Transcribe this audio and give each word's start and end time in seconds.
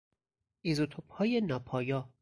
ایزوتوپهای 0.61 1.41
ناپایا 1.41 2.09